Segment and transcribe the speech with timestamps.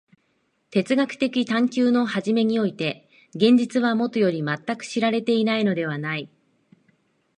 [0.71, 6.27] 哲学的探求の初めにおいて現実はもとより全く知られていないのではない。